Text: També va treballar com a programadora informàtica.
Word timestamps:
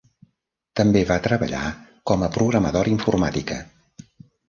També 0.81 1.03
va 1.09 1.17
treballar 1.27 1.61
com 2.13 2.27
a 2.27 2.33
programadora 2.41 2.97
informàtica. 2.97 3.63